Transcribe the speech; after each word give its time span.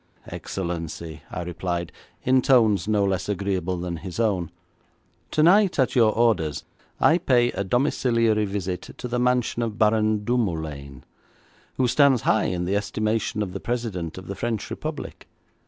'Excellency,' 0.25 1.21
I 1.29 1.43
replied 1.43 1.91
in 2.23 2.41
tones 2.41 2.87
no 2.87 3.05
less 3.05 3.29
agreeable 3.29 3.77
than 3.77 3.97
his 3.97 4.19
own, 4.19 4.49
'tonight 5.29 5.77
at 5.77 5.95
your 5.95 6.11
orders 6.11 6.63
I 6.99 7.19
pay 7.19 7.51
a 7.51 7.63
domiciliary 7.63 8.45
visit 8.45 8.81
to 8.97 9.07
the 9.07 9.19
mansion 9.19 9.61
of 9.61 9.77
Baron 9.77 10.23
Dumoulaine, 10.25 11.03
who 11.77 11.87
stands 11.87 12.23
high 12.23 12.45
in 12.45 12.65
the 12.65 12.75
estimation 12.75 13.43
of 13.43 13.53
the 13.53 13.59
President 13.59 14.17
of 14.17 14.25
the 14.25 14.33
French 14.33 14.71
Republic. 14.71 15.27